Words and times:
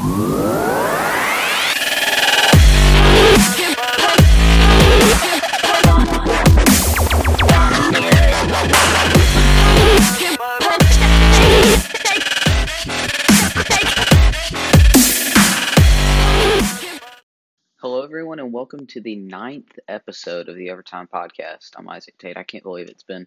Hello, 0.00 0.16
everyone, 18.02 18.38
and 18.38 18.54
welcome 18.54 18.86
to 18.86 19.02
the 19.02 19.16
ninth 19.16 19.78
episode 19.86 20.48
of 20.48 20.56
the 20.56 20.70
Overtime 20.70 21.08
Podcast. 21.12 21.72
I'm 21.76 21.86
Isaac 21.90 22.16
Tate. 22.16 22.38
I 22.38 22.42
can't 22.44 22.64
believe 22.64 22.88
it's 22.88 23.02
been 23.02 23.26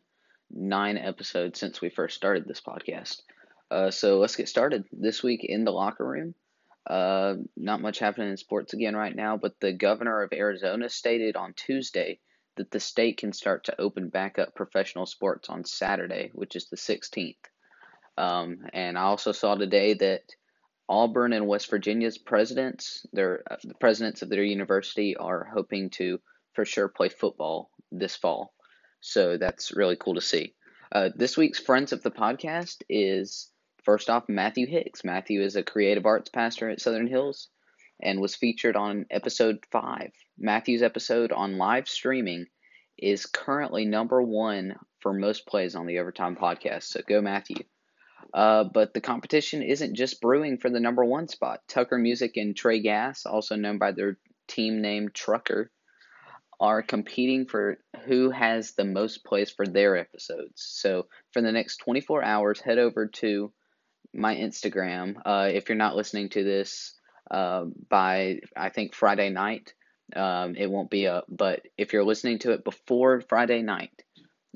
nine 0.50 0.98
episodes 0.98 1.60
since 1.60 1.82
we 1.82 1.92
first 1.92 2.16
started 2.16 2.48
this 2.48 2.62
podcast. 2.62 3.22
Uh, 3.70 3.92
so 3.92 4.18
let's 4.18 4.36
get 4.36 4.50
started. 4.50 4.86
This 4.92 5.22
week 5.22 5.44
in 5.44 5.66
the 5.66 5.72
locker 5.72 6.04
room, 6.04 6.34
uh, 6.88 7.36
not 7.56 7.82
much 7.82 8.00
happening 8.00 8.30
in 8.30 8.38
sports 8.38 8.74
again 8.74 8.96
right 8.96 9.16
now, 9.16 9.38
but 9.38 9.60
the 9.60 9.74
governor 9.74 10.22
of 10.24 10.34
Arizona 10.34 10.90
stated 10.90 11.36
on 11.36 11.54
Tuesday 11.54 12.20
that 12.56 12.72
the 12.72 12.80
state 12.80 13.18
can 13.18 13.34
start 13.34 13.66
to 13.66 13.82
open 13.82 14.10
back 14.10 14.38
up 14.38 14.54
professional 14.54 15.06
sports 15.06 15.50
on 15.50 15.66
Saturday, 15.66 16.30
which 16.34 16.56
is 16.56 16.68
the 16.68 16.76
16th. 16.76 17.36
Um, 18.18 18.60
and 18.74 18.98
I 18.98 19.04
also 19.04 19.32
saw 19.32 19.56
today 19.56 19.96
that 19.96 20.24
Auburn 20.88 21.34
and 21.34 21.48
West 21.48 21.70
Virginia's 21.70 22.18
presidents, 22.18 23.06
their 23.14 23.44
uh, 23.50 23.56
the 23.64 23.74
presidents 23.76 24.22
of 24.22 24.30
their 24.30 24.44
university, 24.44 25.16
are 25.16 25.50
hoping 25.52 25.90
to 25.92 26.20
for 26.54 26.66
sure 26.66 26.88
play 26.88 27.10
football 27.10 27.72
this 27.92 28.16
fall. 28.16 28.54
So 29.00 29.38
that's 29.38 29.76
really 29.76 29.96
cool 29.96 30.16
to 30.16 30.22
see. 30.22 30.54
Uh, 30.92 31.10
this 31.16 31.38
week's 31.38 31.60
friends 31.60 31.94
of 31.94 32.04
the 32.04 32.12
podcast 32.12 32.84
is 32.88 33.50
first 33.84 34.10
off 34.10 34.30
Matthew 34.30 34.68
Hicks. 34.68 35.04
Matthew 35.04 35.42
is 35.42 35.56
a 35.56 35.64
creative 35.64 36.06
arts 36.06 36.30
pastor 36.30 36.70
at 36.70 36.82
Southern 36.82 37.08
Hills 37.08 37.50
and 38.02 38.20
was 38.20 38.36
featured 38.36 38.76
on 38.76 39.06
episode 39.10 39.60
five. 39.72 40.12
Matthew's 40.38 40.82
episode 40.82 41.32
on 41.32 41.58
live 41.58 41.88
streaming 41.88 42.48
is 42.98 43.26
currently 43.26 43.86
number 43.86 44.22
one 44.22 44.76
for 45.00 45.14
most 45.14 45.46
plays 45.46 45.76
on 45.76 45.86
the 45.86 46.00
Overtime 46.00 46.36
podcast. 46.36 46.84
So 46.84 47.02
go, 47.08 47.22
Matthew. 47.22 47.64
Uh, 48.34 48.64
but 48.64 48.94
the 48.94 49.02
competition 49.02 49.62
isn't 49.62 49.96
just 49.96 50.22
brewing 50.22 50.58
for 50.58 50.70
the 50.70 50.80
number 50.80 51.06
one 51.06 51.28
spot. 51.28 51.62
Tucker 51.68 51.98
Music 51.98 52.38
and 52.38 52.56
Trey 52.56 52.80
Gass, 52.80 53.26
also 53.26 53.56
known 53.56 53.78
by 53.78 53.92
their 53.92 54.18
team 54.48 54.82
name 54.82 55.10
Trucker, 55.14 55.70
are 56.60 56.82
competing 56.82 57.46
for 57.46 57.78
who 58.06 58.30
has 58.30 58.72
the 58.72 58.86
most 58.86 59.26
plays 59.26 59.52
for 59.52 59.68
their 59.68 59.98
episodes. 59.98 60.54
So 60.56 61.08
for 61.32 61.42
the 61.42 61.52
next 61.52 61.78
24 61.78 62.24
hours, 62.24 62.60
head 62.60 62.80
over 62.80 63.08
to 63.08 63.52
my 64.14 64.36
Instagram. 64.36 65.16
Uh, 65.26 65.50
if 65.52 65.70
you're 65.70 65.78
not 65.78 65.96
listening 65.96 66.30
to 66.30 66.44
this 66.44 66.94
uh, 67.32 67.66
by, 67.90 68.40
I 68.56 68.70
think, 68.70 68.94
Friday 68.94 69.30
night, 69.30 69.74
um, 70.16 70.56
it 70.56 70.70
won't 70.70 70.90
be 70.90 71.08
up. 71.08 71.26
But 71.30 71.62
if 71.78 71.94
you're 71.94 72.04
listening 72.04 72.40
to 72.40 72.52
it 72.52 72.64
before 72.64 73.22
Friday 73.22 73.62
night, 73.62 74.04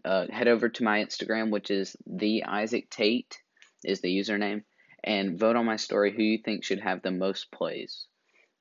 uh, 0.06 0.28
head 0.30 0.48
over 0.48 0.70
to 0.70 0.84
my 0.84 1.04
Instagram, 1.04 1.50
which 1.50 1.72
is 1.72 1.96
the 2.06 2.44
Isaac 2.46 2.90
Tate 2.90 3.38
is 3.84 4.02
the 4.02 4.16
username, 4.16 4.64
and 5.04 5.40
vote 5.40 5.56
on 5.56 5.66
my 5.66 5.76
story 5.76 6.12
who 6.12 6.24
you 6.24 6.38
think 6.38 6.64
should 6.64 6.80
have 6.80 7.02
the 7.02 7.12
most 7.12 7.52
plays. 7.52 8.06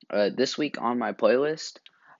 Uh, 0.09 0.29
this 0.35 0.57
week 0.57 0.81
on 0.81 0.97
my 0.97 1.11
playlist, 1.13 1.77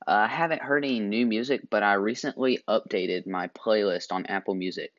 uh, 0.07 0.11
I 0.11 0.27
haven't 0.27 0.61
heard 0.61 0.85
any 0.85 0.99
new 0.99 1.25
music, 1.25 1.69
but 1.69 1.83
I 1.83 1.93
recently 1.93 2.59
updated 2.67 3.27
my 3.27 3.47
playlist 3.49 4.11
on 4.11 4.25
Apple 4.25 4.55
Music. 4.55 4.91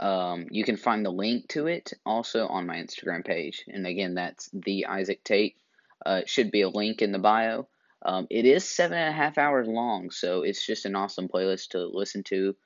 Um, 0.00 0.46
you 0.50 0.64
can 0.64 0.78
find 0.78 1.04
the 1.04 1.10
link 1.10 1.48
to 1.48 1.66
it 1.66 1.92
also 2.06 2.46
on 2.46 2.66
my 2.66 2.76
Instagram 2.76 3.24
page. 3.24 3.64
And 3.68 3.86
again, 3.86 4.14
that's 4.14 4.48
the 4.52 4.86
Isaac 4.86 5.22
Tate. 5.22 5.56
Uh, 6.04 6.20
it 6.22 6.28
should 6.28 6.50
be 6.50 6.62
a 6.62 6.68
link 6.68 7.02
in 7.02 7.12
the 7.12 7.18
bio. 7.18 7.68
Um, 8.02 8.26
it 8.30 8.46
is 8.46 8.64
seven 8.64 8.96
and 8.96 9.10
a 9.10 9.16
half 9.16 9.36
hours 9.36 9.68
long, 9.68 10.10
so 10.10 10.42
it's 10.42 10.66
just 10.66 10.86
an 10.86 10.96
awesome 10.96 11.28
playlist 11.28 11.68
to 11.70 11.84
listen 11.84 12.22
to, 12.24 12.56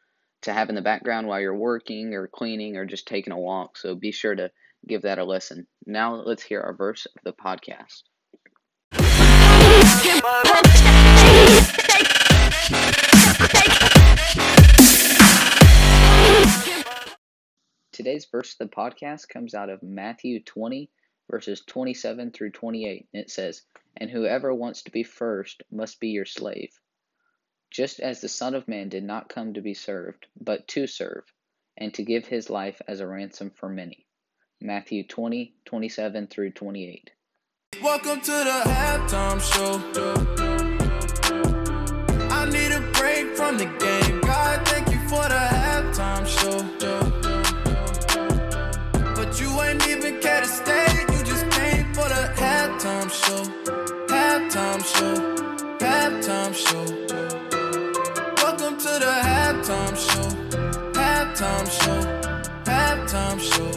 to 0.43 0.53
have 0.53 0.69
in 0.69 0.77
the 0.77 0.83
background 0.83 1.27
while 1.27 1.41
you're 1.41 1.57
working 1.57 2.15
or 2.15 2.29
cleaning 2.29 2.77
or 2.77 2.87
just 2.87 3.09
taking 3.09 3.33
a 3.33 3.39
walk. 3.39 3.77
So 3.77 3.97
be 3.97 4.13
sure 4.13 4.37
to 4.37 4.53
give 4.87 5.03
that 5.03 5.19
a 5.19 5.25
listen. 5.25 5.67
Now 5.87 6.15
let's 6.15 6.45
hear 6.45 6.61
our 6.61 6.75
verse 6.75 7.07
of 7.07 7.25
the 7.25 7.33
podcast. 7.33 8.05
Today's 17.95 18.27
verse 18.27 18.57
of 18.59 18.69
the 18.69 18.75
podcast 18.75 19.29
comes 19.29 19.55
out 19.55 19.71
of 19.71 19.81
Matthew 19.81 20.43
20, 20.43 20.91
verses 21.31 21.63
27 21.65 22.33
through 22.33 22.51
28. 22.51 23.07
And 23.15 23.23
it 23.23 23.31
says, 23.31 23.63
And 23.97 24.11
whoever 24.11 24.53
wants 24.53 24.83
to 24.83 24.91
be 24.91 25.05
first 25.05 25.63
must 25.71 26.01
be 26.01 26.09
your 26.09 26.25
slave, 26.25 26.77
just 27.71 28.01
as 28.01 28.21
the 28.21 28.29
Son 28.29 28.57
of 28.57 28.67
Man 28.67 28.89
did 28.89 29.05
not 29.05 29.29
come 29.29 29.55
to 29.55 29.61
be 29.61 29.75
served, 29.75 30.27
but 30.41 30.67
to 30.69 30.89
serve, 30.89 31.23
and 31.77 31.95
to 31.95 32.03
give 32.03 32.27
his 32.27 32.51
life 32.51 32.83
as 32.89 32.99
a 32.99 33.07
ransom 33.07 33.53
for 33.55 33.69
many. 33.69 34.09
Matthew 34.61 35.07
20, 35.07 35.55
27 35.65 36.27
through 36.27 36.51
28. 36.51 37.13
Welcome 37.81 38.21
to 38.23 38.27
the 38.27 38.63
halftime 38.65 39.41
show. 39.41 39.81
I 42.29 42.51
need 42.51 42.73
a 42.73 42.81
break 42.99 43.37
from 43.37 43.57
the 43.57 43.67
game. 43.67 43.94
Halftime 55.79 56.55
show. 56.55 56.85
Welcome 58.43 58.79
to 58.79 58.93
the 59.05 59.15
halftime 59.29 59.97
show. 59.97 60.29
Halftime 60.93 61.69
show. 61.81 62.01
Halftime 62.65 63.41
show. 63.41 63.71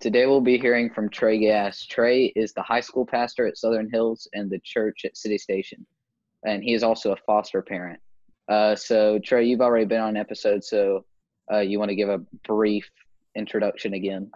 Today 0.00 0.26
we'll 0.26 0.40
be 0.40 0.58
hearing 0.58 0.90
from 0.90 1.08
Trey 1.08 1.38
Gass. 1.38 1.84
Trey 1.86 2.26
is 2.36 2.52
the 2.52 2.62
high 2.62 2.80
school 2.80 3.06
pastor 3.06 3.46
at 3.46 3.56
Southern 3.56 3.88
Hills 3.90 4.28
and 4.34 4.50
the 4.50 4.60
church 4.60 5.04
at 5.04 5.16
City 5.16 5.38
Station, 5.38 5.86
and 6.44 6.62
he 6.62 6.74
is 6.74 6.82
also 6.82 7.12
a 7.12 7.16
foster 7.26 7.62
parent. 7.62 8.00
Uh, 8.48 8.76
so 8.76 9.18
Trey, 9.18 9.44
you've 9.44 9.60
already 9.60 9.84
been 9.84 10.00
on 10.00 10.10
an 10.10 10.16
episode, 10.16 10.62
so 10.62 11.04
uh, 11.52 11.58
you 11.58 11.78
want 11.78 11.88
to 11.88 11.96
give 11.96 12.08
a 12.08 12.18
brief 12.46 12.88
introduction 13.36 13.94
again? 13.94 14.30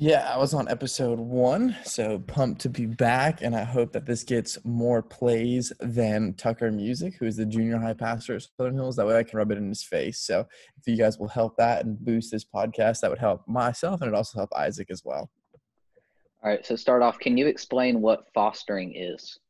Yeah, 0.00 0.32
I 0.32 0.38
was 0.38 0.54
on 0.54 0.68
episode 0.68 1.18
one, 1.18 1.74
so 1.82 2.20
pumped 2.20 2.60
to 2.60 2.68
be 2.68 2.86
back, 2.86 3.42
and 3.42 3.56
I 3.56 3.64
hope 3.64 3.92
that 3.94 4.06
this 4.06 4.22
gets 4.22 4.56
more 4.64 5.02
plays 5.02 5.72
than 5.80 6.34
Tucker 6.34 6.70
Music, 6.70 7.16
who 7.18 7.26
is 7.26 7.34
the 7.34 7.44
junior 7.44 7.78
high 7.78 7.94
pastor 7.94 8.36
at 8.36 8.42
Southern 8.42 8.76
Hills. 8.76 8.94
That 8.94 9.08
way 9.08 9.18
I 9.18 9.24
can 9.24 9.38
rub 9.38 9.50
it 9.50 9.58
in 9.58 9.68
his 9.68 9.82
face. 9.82 10.20
So 10.20 10.46
if 10.76 10.86
you 10.86 10.96
guys 10.96 11.18
will 11.18 11.26
help 11.26 11.56
that 11.56 11.84
and 11.84 11.98
boost 11.98 12.30
this 12.30 12.44
podcast, 12.44 13.00
that 13.00 13.10
would 13.10 13.18
help 13.18 13.42
myself 13.48 14.00
and 14.00 14.08
it 14.08 14.14
also 14.14 14.38
help 14.38 14.52
Isaac 14.54 14.86
as 14.88 15.04
well. 15.04 15.28
All 16.44 16.50
right, 16.50 16.64
so 16.64 16.76
start 16.76 17.02
off, 17.02 17.18
can 17.18 17.36
you 17.36 17.48
explain 17.48 18.00
what 18.00 18.32
fostering 18.32 18.94
is? 18.94 19.40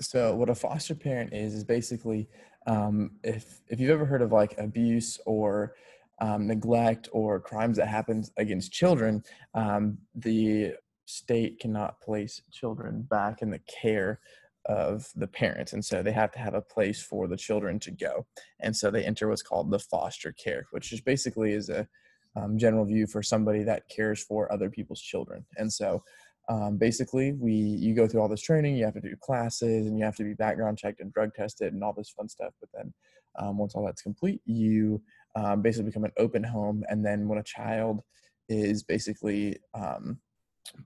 So 0.00 0.32
what 0.36 0.48
a 0.48 0.54
foster 0.54 0.94
parent 0.94 1.32
is 1.32 1.54
is 1.54 1.64
basically 1.64 2.28
um, 2.68 3.16
if 3.24 3.62
if 3.66 3.80
you've 3.80 3.90
ever 3.90 4.06
heard 4.06 4.22
of 4.22 4.30
like 4.30 4.56
abuse 4.58 5.18
or 5.26 5.74
um, 6.20 6.46
neglect 6.46 7.08
or 7.12 7.40
crimes 7.40 7.76
that 7.76 7.88
happen 7.88 8.24
against 8.36 8.72
children, 8.72 9.22
um, 9.54 9.98
the 10.14 10.74
state 11.04 11.60
cannot 11.60 12.00
place 12.00 12.42
children 12.52 13.02
back 13.02 13.42
in 13.42 13.50
the 13.50 13.60
care 13.60 14.20
of 14.64 15.08
the 15.14 15.28
parents. 15.28 15.72
And 15.72 15.84
so 15.84 16.02
they 16.02 16.12
have 16.12 16.32
to 16.32 16.38
have 16.38 16.54
a 16.54 16.60
place 16.60 17.00
for 17.00 17.28
the 17.28 17.36
children 17.36 17.78
to 17.80 17.90
go. 17.90 18.26
And 18.60 18.76
so 18.76 18.90
they 18.90 19.04
enter 19.04 19.28
what's 19.28 19.42
called 19.42 19.70
the 19.70 19.78
foster 19.78 20.32
care, 20.32 20.66
which 20.72 20.92
is 20.92 21.00
basically 21.00 21.52
is 21.52 21.68
a 21.68 21.86
um, 22.34 22.58
general 22.58 22.84
view 22.84 23.06
for 23.06 23.22
somebody 23.22 23.62
that 23.62 23.88
cares 23.88 24.22
for 24.22 24.52
other 24.52 24.68
people's 24.68 25.00
children. 25.00 25.44
And 25.56 25.72
so 25.72 26.02
um, 26.48 26.76
basically 26.76 27.32
we 27.32 27.52
you 27.52 27.94
go 27.94 28.06
through 28.06 28.20
all 28.20 28.28
this 28.28 28.40
training 28.40 28.76
you 28.76 28.84
have 28.84 28.94
to 28.94 29.00
do 29.00 29.16
classes 29.16 29.86
and 29.86 29.98
you 29.98 30.04
have 30.04 30.16
to 30.16 30.24
be 30.24 30.34
background 30.34 30.78
checked 30.78 31.00
and 31.00 31.12
drug 31.12 31.34
tested 31.34 31.72
and 31.72 31.82
all 31.82 31.92
this 31.92 32.10
fun 32.10 32.28
stuff 32.28 32.52
but 32.60 32.68
then 32.72 32.92
um, 33.38 33.58
once 33.58 33.74
all 33.74 33.84
that's 33.84 34.02
complete 34.02 34.40
you 34.44 35.02
um, 35.36 35.62
basically 35.62 35.90
become 35.90 36.04
an 36.04 36.12
open 36.16 36.42
home. 36.42 36.82
And 36.88 37.04
then 37.04 37.28
when 37.28 37.38
a 37.38 37.44
child 37.44 38.02
is 38.48 38.82
basically 38.82 39.58
um, 39.74 40.18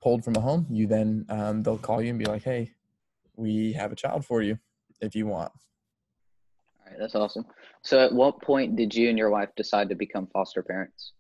pulled 0.02 0.24
from 0.24 0.36
a 0.36 0.40
home, 0.40 0.66
you 0.68 0.86
then 0.86 1.24
um, 1.30 1.62
they'll 1.62 1.78
call 1.78 2.02
you 2.02 2.10
and 2.10 2.18
be 2.18 2.26
like, 2.26 2.42
"Hey, 2.42 2.72
we 3.36 3.72
have 3.72 3.92
a 3.92 3.96
child 3.96 4.26
for 4.26 4.42
you 4.42 4.58
if 5.00 5.14
you 5.14 5.26
want." 5.26 5.52
All 6.80 6.90
right, 6.90 6.96
that's 6.98 7.14
awesome. 7.14 7.46
So, 7.82 8.00
at 8.04 8.12
what 8.12 8.42
point 8.42 8.76
did 8.76 8.94
you 8.94 9.08
and 9.08 9.16
your 9.16 9.30
wife 9.30 9.50
decide 9.56 9.88
to 9.90 9.94
become 9.94 10.26
foster 10.26 10.62
parents? 10.62 11.12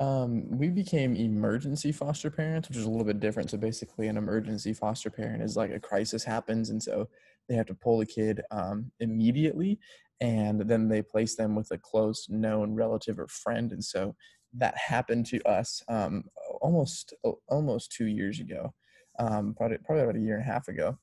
Um, 0.00 0.58
we 0.58 0.68
became 0.68 1.14
emergency 1.14 1.92
foster 1.92 2.30
parents, 2.30 2.68
which 2.68 2.78
is 2.78 2.86
a 2.86 2.90
little 2.90 3.06
bit 3.06 3.20
different. 3.20 3.50
So 3.50 3.58
basically, 3.58 4.08
an 4.08 4.16
emergency 4.16 4.72
foster 4.72 5.10
parent 5.10 5.42
is 5.42 5.56
like 5.56 5.70
a 5.70 5.78
crisis 5.78 6.24
happens, 6.24 6.70
and 6.70 6.82
so 6.82 7.08
they 7.48 7.54
have 7.54 7.66
to 7.66 7.74
pull 7.74 7.98
the 7.98 8.06
kid 8.06 8.40
um, 8.50 8.90
immediately, 9.00 9.78
and 10.22 10.60
then 10.62 10.88
they 10.88 11.02
place 11.02 11.34
them 11.34 11.54
with 11.54 11.70
a 11.72 11.78
close 11.78 12.26
known 12.30 12.74
relative 12.74 13.18
or 13.18 13.28
friend 13.28 13.72
and 13.72 13.84
so 13.84 14.14
that 14.54 14.76
happened 14.76 15.26
to 15.26 15.42
us 15.48 15.82
um, 15.88 16.24
almost 16.60 17.14
almost 17.48 17.92
two 17.92 18.06
years 18.06 18.40
ago, 18.40 18.72
um, 19.18 19.54
probably 19.54 19.78
probably 19.78 20.04
about 20.04 20.16
a 20.16 20.20
year 20.20 20.34
and 20.34 20.42
a 20.42 20.52
half 20.52 20.68
ago, 20.68 20.98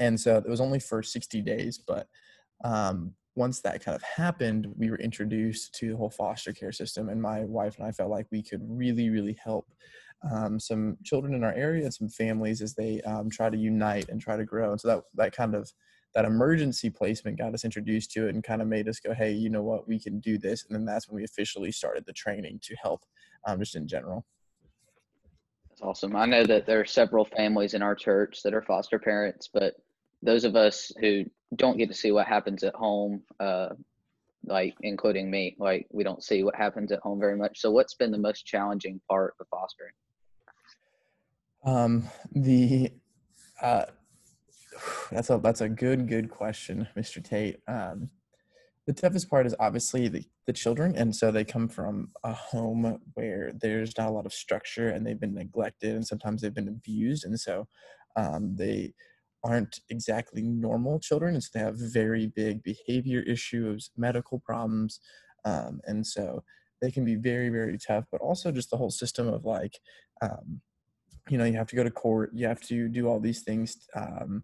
and 0.00 0.18
so 0.18 0.36
it 0.36 0.48
was 0.48 0.60
only 0.60 0.80
for 0.80 1.02
60 1.02 1.42
days, 1.42 1.78
but 1.78 2.06
um, 2.64 3.14
once 3.34 3.60
that 3.60 3.84
kind 3.84 3.94
of 3.96 4.02
happened, 4.02 4.66
we 4.76 4.90
were 4.90 4.98
introduced 4.98 5.74
to 5.74 5.90
the 5.90 5.96
whole 5.96 6.10
foster 6.10 6.52
care 6.52 6.72
system, 6.72 7.08
and 7.08 7.20
my 7.20 7.44
wife 7.44 7.76
and 7.78 7.86
I 7.86 7.92
felt 7.92 8.10
like 8.10 8.26
we 8.30 8.42
could 8.42 8.62
really, 8.66 9.10
really 9.10 9.36
help 9.42 9.66
um, 10.30 10.60
some 10.60 10.96
children 11.02 11.34
in 11.34 11.44
our 11.44 11.54
area 11.54 11.84
and 11.84 11.94
some 11.94 12.08
families 12.08 12.62
as 12.62 12.74
they 12.74 13.00
um, 13.02 13.28
try 13.28 13.50
to 13.50 13.56
unite 13.56 14.08
and 14.08 14.20
try 14.20 14.36
to 14.36 14.44
grow. 14.44 14.70
And 14.70 14.80
so 14.80 14.88
that 14.88 15.02
that 15.14 15.36
kind 15.36 15.54
of 15.54 15.70
that 16.14 16.24
emergency 16.24 16.90
placement 16.90 17.38
got 17.38 17.54
us 17.54 17.64
introduced 17.64 18.10
to 18.12 18.26
it 18.26 18.34
and 18.34 18.44
kind 18.44 18.60
of 18.60 18.68
made 18.68 18.88
us 18.88 19.00
go, 19.00 19.14
hey, 19.14 19.32
you 19.32 19.48
know 19.48 19.62
what, 19.62 19.88
we 19.88 19.98
can 19.98 20.20
do 20.20 20.38
this. 20.38 20.64
And 20.64 20.74
then 20.74 20.84
that's 20.84 21.08
when 21.08 21.16
we 21.16 21.24
officially 21.24 21.72
started 21.72 22.04
the 22.06 22.12
training 22.12 22.60
to 22.64 22.74
help, 22.82 23.02
um, 23.46 23.58
just 23.58 23.76
in 23.76 23.88
general. 23.88 24.26
That's 25.70 25.82
awesome. 25.82 26.14
I 26.14 26.26
know 26.26 26.44
that 26.44 26.66
there 26.66 26.80
are 26.80 26.84
several 26.84 27.24
families 27.24 27.74
in 27.74 27.82
our 27.82 27.94
church 27.94 28.42
that 28.42 28.52
are 28.52 28.62
foster 28.62 28.98
parents, 28.98 29.48
but 29.52 29.74
those 30.22 30.44
of 30.44 30.54
us 30.54 30.92
who 31.00 31.24
don't 31.56 31.78
get 31.78 31.88
to 31.88 31.94
see 31.94 32.12
what 32.12 32.26
happens 32.26 32.62
at 32.62 32.74
home, 32.74 33.22
uh, 33.40 33.70
like 34.44 34.74
including 34.82 35.30
me, 35.30 35.56
like 35.58 35.86
we 35.90 36.04
don't 36.04 36.22
see 36.22 36.44
what 36.44 36.54
happens 36.54 36.92
at 36.92 37.00
home 37.00 37.18
very 37.18 37.36
much. 37.36 37.60
So, 37.60 37.70
what's 37.70 37.94
been 37.94 38.10
the 38.10 38.18
most 38.18 38.44
challenging 38.44 39.00
part 39.08 39.34
of 39.40 39.46
fostering? 39.48 39.92
Um, 41.64 42.08
the 42.34 42.92
uh, 43.60 43.84
that's 45.10 45.30
a 45.30 45.38
that's 45.38 45.60
a 45.60 45.68
good 45.68 46.08
good 46.08 46.30
question, 46.30 46.88
Mr. 46.96 47.22
Tate. 47.22 47.60
Um, 47.68 48.10
the 48.86 48.92
toughest 48.92 49.30
part 49.30 49.46
is 49.46 49.54
obviously 49.60 50.08
the, 50.08 50.24
the 50.46 50.52
children 50.52 50.94
and 50.96 51.14
so 51.14 51.30
they 51.30 51.44
come 51.44 51.68
from 51.68 52.10
a 52.24 52.32
home 52.32 52.98
where 53.14 53.52
there's 53.60 53.96
not 53.96 54.08
a 54.08 54.12
lot 54.12 54.26
of 54.26 54.32
structure 54.32 54.88
and 54.88 55.06
they've 55.06 55.20
been 55.20 55.34
neglected 55.34 55.94
and 55.94 56.06
sometimes 56.06 56.42
they've 56.42 56.54
been 56.54 56.68
abused 56.68 57.24
and 57.24 57.38
so 57.38 57.68
um, 58.16 58.54
they 58.56 58.92
aren't 59.44 59.80
exactly 59.88 60.42
normal 60.42 60.98
children 60.98 61.34
and 61.34 61.42
so 61.42 61.50
they 61.54 61.60
have 61.60 61.76
very 61.76 62.26
big 62.26 62.62
behavior 62.62 63.20
issues 63.20 63.90
medical 63.96 64.40
problems 64.40 65.00
um, 65.44 65.80
and 65.84 66.06
so 66.06 66.42
they 66.80 66.90
can 66.90 67.04
be 67.04 67.14
very 67.14 67.48
very 67.48 67.78
tough 67.78 68.04
but 68.10 68.20
also 68.20 68.50
just 68.50 68.70
the 68.70 68.76
whole 68.76 68.90
system 68.90 69.28
of 69.28 69.44
like 69.44 69.78
um, 70.22 70.60
you 71.28 71.38
know 71.38 71.44
you 71.44 71.54
have 71.54 71.68
to 71.68 71.76
go 71.76 71.84
to 71.84 71.90
court 71.90 72.30
you 72.34 72.46
have 72.46 72.60
to 72.60 72.88
do 72.88 73.06
all 73.06 73.20
these 73.20 73.42
things 73.42 73.86
um, 73.94 74.42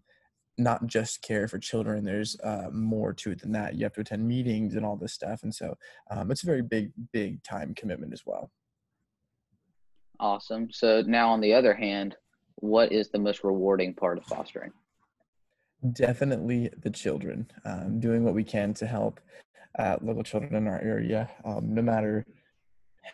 not 0.59 0.87
just 0.87 1.23
care 1.23 1.49
for 1.49 1.59
children 1.59 2.05
there's 2.05 2.39
uh, 2.41 2.69
more 2.73 3.13
to 3.13 3.31
it 3.31 3.41
than 3.41 3.53
that. 3.53 3.75
You 3.75 3.85
have 3.85 3.95
to 3.95 4.01
attend 4.01 4.27
meetings 4.27 4.75
and 4.75 4.85
all 4.85 4.97
this 4.97 5.13
stuff 5.13 5.43
and 5.43 5.55
so 5.55 5.77
um, 6.11 6.31
it's 6.31 6.43
a 6.43 6.47
very 6.47 6.63
big 6.63 6.93
big 7.13 7.43
time 7.43 7.75
commitment 7.75 8.13
as 8.13 8.23
well. 8.27 8.51
Awesome. 10.21 10.71
So 10.73 11.03
now 11.07 11.31
on 11.31 11.41
the 11.41 11.55
other 11.55 11.75
hand 11.75 12.17
what 12.57 12.93
is 12.93 13.09
the 13.11 13.19
most 13.19 13.45
rewarding 13.45 13.95
part 13.95 14.19
of 14.19 14.25
fostering? 14.25 14.73
Definitely 15.93 16.71
the 16.83 16.91
children. 16.91 17.49
Um, 17.65 18.01
doing 18.01 18.25
what 18.25 18.35
we 18.35 18.43
can 18.43 18.75
to 18.75 18.87
help 18.87 19.21
uh, 19.79 19.97
local 20.03 20.25
children 20.25 20.57
in 20.57 20.67
our 20.67 20.81
area, 20.81 21.31
um, 21.45 21.73
no 21.73 21.83
matter 21.83 22.27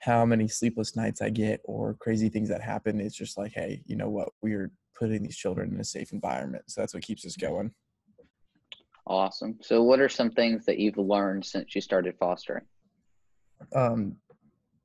how 0.01 0.25
many 0.25 0.49
sleepless 0.49 0.97
nights 0.97 1.23
I 1.23 1.31
get 1.31 1.61
or 1.65 1.95
crazy 1.95 2.29
things 2.29 2.49
that 2.49 2.61
happen. 2.61 3.01
It's 3.01 3.17
just 3.17 3.39
like, 3.39 3.53
hey, 3.53 3.83
you 3.87 3.97
know 3.97 4.09
what? 4.09 4.31
We 4.43 4.55
are 4.55 4.71
putting 4.99 5.23
these 5.23 5.37
children 5.37 5.73
in 5.73 5.81
a 5.81 5.85
safe 5.85 6.13
environment. 6.13 6.65
So 6.69 6.81
that's 6.81 6.95
what 6.95 7.03
keeps 7.03 7.25
us 7.27 7.37
going. 7.37 7.73
Awesome. 9.07 9.59
So, 9.61 9.83
what 9.83 10.01
are 10.01 10.09
some 10.09 10.31
things 10.31 10.65
that 10.65 10.79
you've 10.79 10.97
learned 10.97 11.45
since 11.45 11.75
you 11.75 11.83
started 11.83 12.15
fostering? 12.19 12.65
Um, 13.75 14.17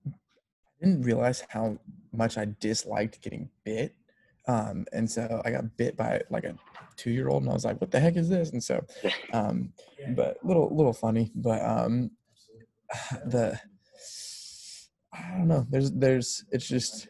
I 0.05 0.85
didn't 0.85 1.03
realize 1.03 1.43
how 1.49 1.77
much 2.11 2.37
I 2.37 2.47
disliked 2.59 3.21
getting 3.21 3.49
bit. 3.63 3.95
Um, 4.47 4.85
and 4.93 5.09
so 5.09 5.41
I 5.45 5.51
got 5.51 5.77
bit 5.77 5.95
by 5.95 6.21
like 6.29 6.43
a 6.43 6.55
two 6.95 7.11
year 7.11 7.29
old 7.29 7.43
and 7.43 7.51
I 7.51 7.53
was 7.53 7.65
like, 7.65 7.79
what 7.79 7.91
the 7.91 7.99
heck 7.99 8.15
is 8.15 8.29
this? 8.29 8.51
And 8.51 8.63
so, 8.63 8.83
um, 9.33 9.71
but 10.15 10.37
little, 10.43 10.75
little 10.75 10.93
funny, 10.93 11.31
but, 11.35 11.63
um, 11.63 12.11
the, 13.25 13.59
I 15.13 15.37
don't 15.37 15.47
know, 15.47 15.65
there's, 15.69 15.91
there's, 15.91 16.45
it's 16.51 16.67
just, 16.67 17.07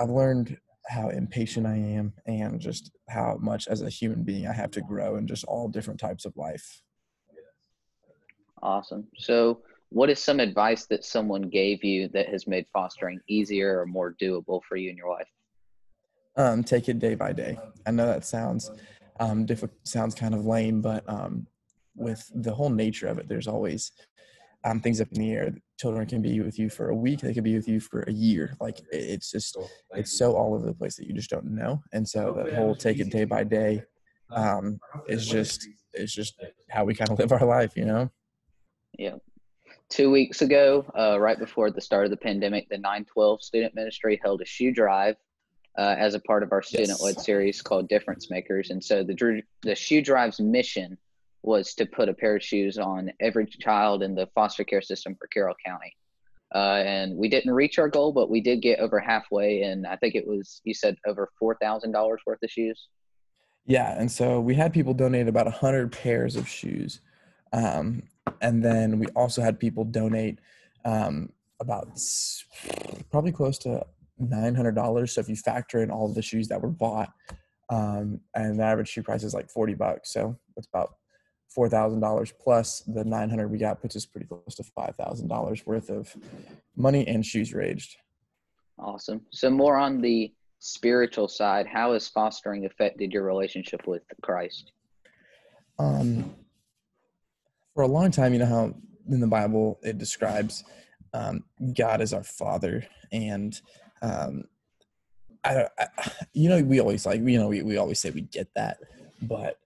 I've 0.00 0.10
learned 0.10 0.58
how 0.88 1.10
impatient 1.10 1.66
I 1.66 1.76
am 1.76 2.12
and 2.26 2.60
just 2.60 2.90
how 3.08 3.38
much 3.40 3.68
as 3.68 3.82
a 3.82 3.90
human 3.90 4.24
being 4.24 4.46
I 4.46 4.52
have 4.52 4.70
to 4.72 4.80
grow 4.80 5.16
in 5.16 5.26
just 5.26 5.44
all 5.44 5.68
different 5.68 6.00
types 6.00 6.24
of 6.24 6.36
life. 6.36 6.82
Awesome. 8.62 9.06
So, 9.18 9.62
what 9.90 10.10
is 10.10 10.18
some 10.18 10.40
advice 10.40 10.86
that 10.86 11.04
someone 11.04 11.42
gave 11.42 11.82
you 11.82 12.08
that 12.08 12.28
has 12.28 12.46
made 12.46 12.66
fostering 12.72 13.20
easier 13.28 13.80
or 13.80 13.86
more 13.86 14.14
doable 14.20 14.60
for 14.68 14.76
you 14.76 14.90
in 14.90 14.96
your 14.96 15.10
life? 15.10 15.28
um, 16.38 16.62
take 16.62 16.88
it 16.88 17.00
day 17.00 17.14
by 17.14 17.32
day. 17.32 17.58
I 17.86 17.90
know 17.90 18.06
that 18.06 18.24
sounds 18.24 18.70
um, 19.20 19.44
diff- 19.44 19.64
sounds 19.82 20.14
kind 20.14 20.34
of 20.34 20.46
lame, 20.46 20.80
but 20.80 21.06
um, 21.08 21.46
with 21.94 22.30
the 22.34 22.54
whole 22.54 22.70
nature 22.70 23.08
of 23.08 23.18
it, 23.18 23.28
there's 23.28 23.48
always 23.48 23.92
um, 24.64 24.80
things 24.80 25.00
up 25.00 25.08
in 25.12 25.20
the 25.20 25.32
air. 25.32 25.54
Children 25.78 26.06
can 26.06 26.22
be 26.22 26.40
with 26.40 26.58
you 26.58 26.68
for 26.68 26.90
a 26.90 26.94
week; 26.94 27.20
they 27.20 27.34
can 27.34 27.44
be 27.44 27.54
with 27.54 27.68
you 27.68 27.80
for 27.80 28.02
a 28.02 28.12
year. 28.12 28.56
Like 28.60 28.80
it's 28.90 29.30
just 29.30 29.56
it's 29.94 30.18
so 30.18 30.34
all 30.34 30.54
over 30.54 30.66
the 30.66 30.74
place 30.74 30.96
that 30.96 31.06
you 31.06 31.14
just 31.14 31.30
don't 31.30 31.46
know. 31.46 31.80
And 31.92 32.08
so 32.08 32.42
the 32.44 32.54
whole 32.54 32.74
take 32.74 32.98
it 32.98 33.10
day 33.10 33.24
by 33.24 33.44
day 33.44 33.82
um, 34.30 34.78
is 35.08 35.26
just 35.26 35.68
is 35.94 36.12
just 36.12 36.34
how 36.70 36.84
we 36.84 36.94
kind 36.94 37.10
of 37.10 37.18
live 37.18 37.32
our 37.32 37.44
life, 37.44 37.76
you 37.76 37.84
know. 37.84 38.10
Yeah. 38.98 39.16
Two 39.90 40.10
weeks 40.10 40.42
ago, 40.42 40.84
uh, 40.98 41.18
right 41.18 41.38
before 41.38 41.70
the 41.70 41.80
start 41.80 42.04
of 42.04 42.10
the 42.10 42.16
pandemic, 42.16 42.68
the 42.68 42.76
912 42.76 43.42
student 43.42 43.74
ministry 43.74 44.20
held 44.22 44.42
a 44.42 44.44
shoe 44.44 44.70
drive 44.70 45.16
uh, 45.78 45.94
as 45.98 46.14
a 46.14 46.20
part 46.20 46.42
of 46.42 46.52
our 46.52 46.60
student 46.60 47.00
led 47.00 47.14
yes. 47.16 47.24
series 47.24 47.62
called 47.62 47.88
Difference 47.88 48.30
Makers. 48.30 48.70
And 48.70 48.82
so 48.82 49.02
the 49.02 49.42
the 49.62 49.74
shoe 49.74 50.02
drive's 50.02 50.40
mission 50.40 50.98
was 51.42 51.74
to 51.74 51.86
put 51.86 52.08
a 52.08 52.14
pair 52.14 52.36
of 52.36 52.42
shoes 52.42 52.78
on 52.78 53.10
every 53.20 53.46
child 53.46 54.02
in 54.02 54.14
the 54.14 54.28
foster 54.34 54.64
care 54.64 54.82
system 54.82 55.16
for 55.18 55.28
Carroll 55.28 55.54
County. 55.64 55.94
Uh, 56.54 56.82
and 56.84 57.16
we 57.16 57.28
didn't 57.28 57.52
reach 57.52 57.78
our 57.78 57.88
goal, 57.88 58.12
but 58.12 58.30
we 58.30 58.40
did 58.40 58.62
get 58.62 58.80
over 58.80 58.98
halfway. 58.98 59.62
And 59.62 59.86
I 59.86 59.96
think 59.96 60.14
it 60.14 60.26
was 60.26 60.60
you 60.64 60.74
said 60.74 60.96
over 61.06 61.30
four 61.38 61.56
thousand 61.60 61.92
dollars 61.92 62.20
worth 62.26 62.42
of 62.42 62.50
shoes. 62.50 62.88
Yeah, 63.66 63.94
and 63.98 64.10
so 64.10 64.40
we 64.40 64.54
had 64.54 64.72
people 64.72 64.94
donate 64.94 65.28
about 65.28 65.46
a 65.46 65.50
hundred 65.50 65.92
pairs 65.92 66.36
of 66.36 66.48
shoes, 66.48 67.00
um, 67.52 68.02
and 68.40 68.64
then 68.64 68.98
we 68.98 69.06
also 69.08 69.42
had 69.42 69.60
people 69.60 69.84
donate 69.84 70.38
um, 70.86 71.30
about 71.60 72.00
probably 73.10 73.32
close 73.32 73.58
to 73.58 73.84
nine 74.18 74.54
hundred 74.54 74.74
dollars. 74.74 75.12
So 75.12 75.20
if 75.20 75.28
you 75.28 75.36
factor 75.36 75.82
in 75.82 75.90
all 75.90 76.08
the 76.08 76.22
shoes 76.22 76.48
that 76.48 76.62
were 76.62 76.70
bought, 76.70 77.12
um, 77.68 78.20
and 78.34 78.58
the 78.58 78.64
average 78.64 78.88
shoe 78.88 79.02
price 79.02 79.22
is 79.22 79.34
like 79.34 79.50
forty 79.50 79.74
bucks, 79.74 80.14
so 80.14 80.38
it's 80.56 80.66
about 80.72 80.94
four 81.48 81.68
thousand 81.68 82.00
dollars 82.00 82.32
plus 82.40 82.80
the 82.86 83.04
nine 83.04 83.30
hundred 83.30 83.48
we 83.48 83.58
got 83.58 83.80
puts 83.80 83.96
us 83.96 84.06
pretty 84.06 84.26
close 84.26 84.54
to 84.54 84.62
five 84.62 84.94
thousand 84.96 85.28
dollars 85.28 85.64
worth 85.66 85.90
of 85.90 86.14
money 86.76 87.06
and 87.06 87.24
shoes 87.24 87.54
raged. 87.54 87.96
Awesome. 88.78 89.22
So 89.32 89.50
more 89.50 89.76
on 89.76 90.00
the 90.00 90.32
spiritual 90.60 91.28
side, 91.28 91.66
how 91.66 91.92
has 91.92 92.08
fostering 92.08 92.66
affected 92.66 93.12
your 93.12 93.24
relationship 93.24 93.86
with 93.86 94.02
Christ? 94.22 94.72
Um, 95.78 96.34
for 97.74 97.82
a 97.82 97.88
long 97.88 98.10
time, 98.10 98.32
you 98.32 98.38
know 98.38 98.46
how 98.46 98.74
in 99.08 99.20
the 99.20 99.26
Bible 99.26 99.78
it 99.82 99.98
describes 99.98 100.64
um, 101.14 101.44
God 101.76 102.00
as 102.00 102.12
our 102.12 102.24
Father, 102.24 102.86
and 103.10 103.58
um, 104.02 104.44
I, 105.44 105.66
I, 105.78 105.86
you 106.32 106.48
know, 106.48 106.62
we 106.62 106.80
always 106.80 107.06
like, 107.06 107.20
you 107.20 107.38
know, 107.38 107.48
we, 107.48 107.62
we 107.62 107.76
always 107.76 108.00
say 108.00 108.10
we 108.10 108.22
get 108.22 108.48
that, 108.54 108.78
but 109.22 109.58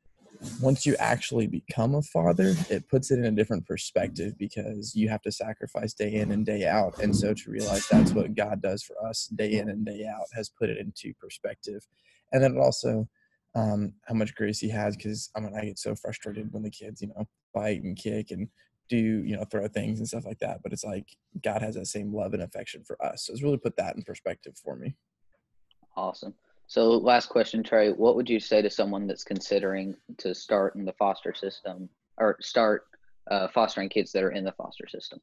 once 0.61 0.85
you 0.87 0.97
actually 0.97 1.47
become 1.47 1.95
a 1.95 2.03
father, 2.03 2.55
it 2.71 2.89
puts 2.89 3.11
it 3.11 3.19
in 3.19 3.27
a 3.27 3.31
different 3.31 3.67
perspective 3.67 4.37
because 4.39 4.95
you 4.95 5.09
have 5.09 5.23
to 5.23 5.33
sacrifice 5.33 5.95
day 5.95 6.15
in 6.15 6.33
and 6.33 6.47
day 6.47 6.67
out. 6.67 6.99
And 7.01 7.15
so 7.15 7.35
to 7.35 7.51
realize 7.51 7.87
that's 7.89 8.13
what 8.13 8.35
God 8.35 8.63
does 8.63 8.83
for 8.83 8.95
us 9.07 9.27
day 9.27 9.59
in 9.59 9.69
and 9.69 9.85
day 9.85 10.07
out 10.07 10.27
has 10.35 10.49
put 10.49 10.71
it 10.71 10.79
into 10.79 11.15
perspective. 11.21 11.87
And 12.33 12.43
then 12.43 12.57
also 12.59 13.09
um, 13.55 13.95
how 14.07 14.15
much 14.15 14.35
grace 14.35 14.59
he 14.59 14.71
has 14.71 14.97
because 14.97 15.31
I 15.37 15.41
mean, 15.41 15.55
I 15.57 15.65
get 15.65 15.79
so 15.79 15.95
frustrated 15.95 16.53
when 16.53 16.63
the 16.63 16.71
kids, 16.71 17.03
you 17.03 17.09
know, 17.09 17.27
bite 17.53 17.83
and 17.83 17.97
kick 17.97 18.31
and 18.31 18.49
do 18.89 18.97
you 18.97 19.37
know 19.37 19.45
throw 19.45 19.67
things 19.69 19.99
and 19.99 20.09
stuff 20.09 20.27
like 20.27 20.39
that 20.39 20.63
but 20.63 20.73
it's 20.73 20.85
like 20.85 21.17
god 21.43 21.63
has 21.63 21.77
that 21.77 21.87
same 21.87 22.13
love 22.13 22.35
and 22.35 22.43
affection 22.43 22.83
for 22.85 23.03
us 23.03 23.25
so 23.25 23.33
it's 23.33 23.43
really 23.43 23.57
put 23.57 23.77
that 23.77 23.97
in 23.97 24.03
perspective 24.03 24.55
for 24.63 24.77
me 24.77 24.95
awesome 25.97 26.35
so 26.73 26.93
last 26.93 27.29
question 27.29 27.63
trey 27.63 27.91
what 27.91 28.17
would 28.17 28.31
you 28.31 28.41
say 28.41 28.63
to 28.63 28.71
someone 28.71 29.07
that's 29.07 29.25
considering 29.25 29.95
to 30.17 30.35
start 30.35 30.75
in 30.75 30.87
the 30.87 30.93
foster 30.95 31.35
system 31.35 31.87
or 32.17 32.39
start 32.41 32.85
uh, 33.31 33.47
fostering 33.49 33.91
kids 33.91 34.11
that 34.11 34.23
are 34.23 34.31
in 34.31 34.43
the 34.43 34.53
foster 34.53 34.89
system 34.89 35.21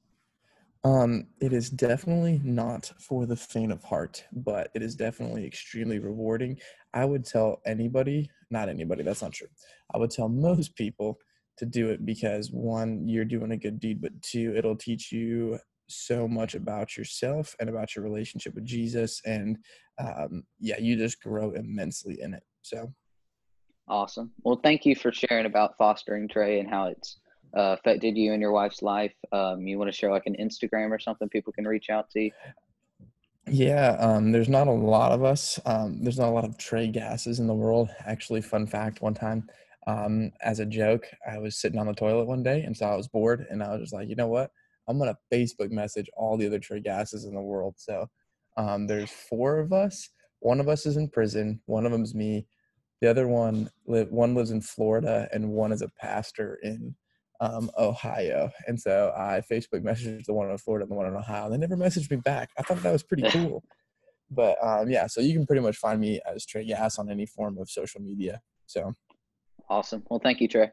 um, 0.84 1.26
it 1.42 1.52
is 1.52 1.70
definitely 1.70 2.40
not 2.44 2.94
for 3.02 3.26
the 3.26 3.36
faint 3.36 3.74
of 3.74 3.84
heart, 3.84 4.24
but 4.32 4.72
it 4.74 4.82
is 4.82 4.96
definitely 4.96 5.46
extremely 5.46 6.00
rewarding. 6.00 6.58
I 6.94 7.04
would 7.04 7.26
tell 7.26 7.60
anybody, 7.66 8.32
not 8.50 8.70
anybody, 8.70 9.04
that's 9.04 9.22
not 9.22 9.34
true. 9.34 9.50
I 9.94 9.98
would 9.98 10.10
tell 10.10 10.30
most 10.30 10.74
people 10.78 11.20
to 11.58 11.66
do 11.66 11.90
it 11.90 12.06
because 12.06 12.50
one, 12.52 13.06
you're 13.10 13.26
doing 13.26 13.52
a 13.52 13.58
good 13.58 13.82
deed, 13.82 14.00
but 14.02 14.22
two, 14.22 14.56
it'll 14.56 14.78
teach 14.78 15.12
you 15.12 15.60
so 15.90 16.28
much 16.28 16.56
about 16.56 16.98
yourself 16.98 17.56
and 17.60 17.70
about 17.70 17.96
your 17.96 18.04
relationship 18.04 18.56
with 18.56 18.66
Jesus. 18.66 19.22
And 19.26 19.58
um, 20.00 20.44
yeah, 20.60 20.80
you 20.80 20.96
just 20.96 21.22
grow 21.22 21.52
immensely 21.52 22.20
in 22.22 22.34
it. 22.34 22.44
So 22.62 22.94
awesome. 23.88 24.32
Well, 24.44 24.60
thank 24.64 24.86
you 24.86 24.96
for 24.96 25.12
sharing 25.12 25.46
about 25.46 25.78
fostering 25.78 26.28
Trey 26.28 26.60
and 26.60 26.70
how 26.70 26.88
it's 26.88 27.20
uh, 27.56 27.76
affected 27.80 28.16
you 28.18 28.34
and 28.34 28.42
your 28.42 28.52
wife's 28.52 28.82
life. 28.82 29.14
Um, 29.32 29.68
you 29.68 29.78
want 29.78 29.92
to 29.92 29.98
share 29.98 30.12
like 30.12 30.28
an 30.28 30.36
Instagram 30.40 30.92
or 30.92 31.00
something 31.00 31.30
people 31.30 31.54
can 31.54 31.66
reach 31.66 31.90
out 31.90 32.10
to? 32.12 32.30
Yeah, 33.48 33.98
um, 34.00 34.32
there's 34.32 34.50
not 34.50 34.68
a 34.68 34.72
lot 34.72 35.12
of 35.12 35.24
us. 35.24 35.60
Um, 35.66 36.04
there's 36.04 36.20
not 36.20 36.30
a 36.30 36.32
lot 36.32 36.46
of 36.46 36.58
Trey 36.58 36.88
Gasses 36.88 37.40
in 37.40 37.48
the 37.48 37.54
world. 37.54 37.90
Actually, 38.06 38.42
fun 38.42 38.68
fact: 38.68 39.02
one 39.02 39.16
time, 39.16 39.50
um, 39.88 40.32
as 40.42 40.60
a 40.60 40.66
joke, 40.66 41.06
I 41.28 41.40
was 41.40 41.60
sitting 41.60 41.80
on 41.80 41.88
the 41.88 41.94
toilet 41.94 42.26
one 42.26 42.44
day, 42.44 42.62
and 42.62 42.78
so 42.78 42.86
I 42.86 42.96
was 42.96 43.08
bored, 43.08 43.48
and 43.50 43.64
I 43.64 43.72
was 43.72 43.82
just 43.82 43.94
like, 43.94 44.08
you 44.08 44.16
know 44.16 44.28
what? 44.28 44.52
I'm 44.90 44.98
gonna 44.98 45.18
Facebook 45.32 45.72
message 45.72 46.10
all 46.18 46.36
the 46.36 46.48
other 46.48 46.60
Trey 46.60 46.80
Gasses 46.80 47.26
in 47.26 47.36
the 47.36 47.42
world. 47.42 47.76
So 47.78 48.08
um, 48.58 48.88
there's 48.88 49.12
four 49.12 49.60
of 49.60 49.72
us. 49.72 50.10
One 50.40 50.60
of 50.60 50.68
us 50.68 50.86
is 50.86 50.98
in 50.98 51.10
prison. 51.10 51.62
One 51.68 51.86
of 51.86 51.92
them's 51.92 52.16
me. 52.16 52.48
The 53.02 53.10
other 53.10 53.28
one, 53.28 53.70
live, 53.88 54.10
one 54.10 54.36
lives 54.36 54.52
in 54.52 54.62
Florida, 54.62 55.30
and 55.32 55.52
one 55.52 55.72
is 55.72 55.82
a 55.82 55.90
pastor 56.00 56.60
in 56.64 56.96
um, 57.40 57.72
Ohio. 57.78 58.52
And 58.68 58.80
so 58.80 59.14
I 59.16 59.42
Facebook 59.50 59.82
messaged 59.82 60.26
the 60.26 60.34
one 60.34 60.50
in 60.50 60.58
Florida 60.58 60.84
and 60.84 60.92
the 60.92 60.96
one 60.96 61.06
in 61.06 61.16
Ohio. 61.16 61.50
They 61.50 61.58
never 61.58 61.78
messaged 61.78 62.12
me 62.12 62.18
back. 62.18 62.50
I 62.58 62.64
thought 62.64 62.82
that 62.84 62.92
was 62.92 63.04
pretty 63.04 63.24
cool. 63.30 63.64
but 64.30 64.58
um, 64.64 64.90
yeah, 64.90 65.08
so 65.08 65.22
you 65.22 65.34
can 65.34 65.46
pretty 65.46 65.62
much 65.62 65.78
find 65.78 66.02
me 66.02 66.20
as 66.26 66.46
Trey 66.46 66.66
Gass 66.66 67.00
on 67.00 67.10
any 67.10 67.26
form 67.26 67.58
of 67.58 67.70
social 67.70 68.02
media. 68.02 68.42
So 68.66 68.92
awesome. 69.70 70.04
Well, 70.10 70.20
thank 70.22 70.42
you, 70.42 70.48
Trey. 70.48 70.72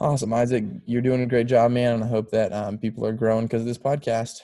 Awesome, 0.00 0.32
Isaac. 0.32 0.64
You're 0.86 1.02
doing 1.02 1.22
a 1.22 1.26
great 1.26 1.46
job, 1.46 1.70
man. 1.70 1.94
And 1.94 2.04
I 2.04 2.08
hope 2.08 2.30
that 2.30 2.52
um, 2.52 2.78
people 2.78 3.06
are 3.06 3.12
growing 3.12 3.46
because 3.46 3.62
of 3.62 3.66
this 3.66 3.78
podcast. 3.78 4.40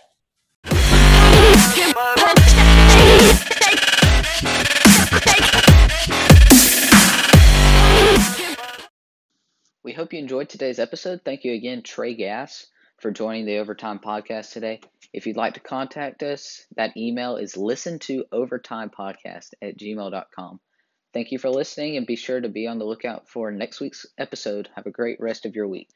We 9.82 9.94
hope 9.94 10.12
you 10.12 10.18
enjoyed 10.18 10.48
today's 10.50 10.78
episode. 10.78 11.22
Thank 11.24 11.44
you 11.44 11.54
again, 11.54 11.82
Trey 11.82 12.14
Gass, 12.14 12.66
for 12.98 13.10
joining 13.10 13.46
the 13.46 13.58
Overtime 13.58 13.98
Podcast 13.98 14.52
today. 14.52 14.80
If 15.14 15.26
you'd 15.26 15.36
like 15.36 15.54
to 15.54 15.60
contact 15.60 16.22
us, 16.22 16.66
that 16.76 16.96
email 16.96 17.36
is 17.36 17.56
listen 17.56 17.98
to 18.00 18.24
overtimepodcast 18.32 19.54
at 19.62 19.78
gmail.com. 19.78 20.60
Thank 21.12 21.32
you 21.32 21.38
for 21.38 21.50
listening 21.50 21.96
and 21.96 22.06
be 22.06 22.16
sure 22.16 22.40
to 22.40 22.48
be 22.48 22.66
on 22.66 22.78
the 22.78 22.86
lookout 22.86 23.28
for 23.28 23.50
next 23.50 23.80
week's 23.80 24.06
episode. 24.16 24.70
Have 24.74 24.86
a 24.86 24.90
great 24.90 25.20
rest 25.20 25.44
of 25.44 25.54
your 25.54 25.68
week. 25.68 25.88